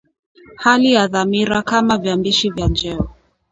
hali 0.63 0.93
na 0.93 1.07
dhamira 1.07 1.61
kama 1.61 1.97
viambishi 1.97 2.49
vya 2.49 2.67
njeo 2.67 3.09